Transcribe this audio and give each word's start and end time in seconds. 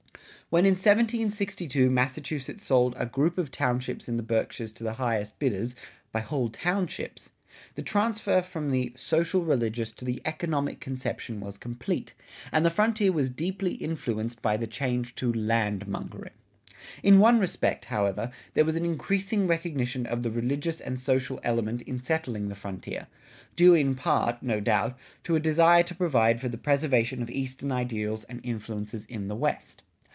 [60:3] 0.51 0.53
When 0.57 0.65
in 0.65 0.71
1762 0.73 1.89
Massachusetts 1.89 2.65
sold 2.65 2.93
a 2.97 3.05
group 3.05 3.37
of 3.37 3.51
townships 3.51 4.09
in 4.09 4.17
the 4.17 4.21
Berkshires 4.23 4.73
to 4.73 4.83
the 4.83 4.95
highest 4.95 5.39
bidders 5.39 5.77
(by 6.11 6.19
whole 6.19 6.49
townships),[60:4] 6.49 7.31
the 7.75 7.81
transfer 7.81 8.41
from 8.41 8.69
the 8.69 8.91
social 8.97 9.45
religious 9.45 9.93
to 9.93 10.03
the 10.03 10.21
economic 10.25 10.81
conception 10.81 11.39
was 11.39 11.57
complete, 11.57 12.13
and 12.51 12.65
the 12.65 12.69
frontier 12.69 13.13
was 13.13 13.29
deeply 13.29 13.75
influenced 13.75 14.41
by 14.41 14.57
the 14.57 14.67
change 14.67 15.15
to 15.15 15.31
"land 15.31 15.87
mongering." 15.87 16.33
In 17.01 17.19
one 17.19 17.39
respect, 17.39 17.85
however, 17.85 18.29
there 18.53 18.65
was 18.65 18.75
an 18.75 18.83
increasing 18.83 19.47
recognition 19.47 20.05
of 20.05 20.21
the 20.21 20.31
religious 20.31 20.81
and 20.81 20.99
social 20.99 21.39
element 21.45 21.81
in 21.83 22.01
settling 22.01 22.49
the 22.49 22.55
frontier, 22.55 23.07
due 23.55 23.73
in 23.73 23.95
part, 23.95 24.43
no 24.43 24.59
doubt, 24.59 24.99
to 25.23 25.37
a 25.37 25.39
desire 25.39 25.83
to 25.83 25.95
provide 25.95 26.41
for 26.41 26.49
the 26.49 26.57
preservation 26.57 27.21
of 27.21 27.29
eastern 27.29 27.71
ideals 27.71 28.25
and 28.25 28.41
influences 28.43 29.05
in 29.05 29.29
the 29.29 29.35
West. 29.37 29.81